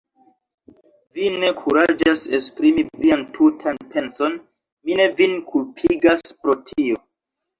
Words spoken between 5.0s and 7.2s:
ne vin kulpigas pro tio.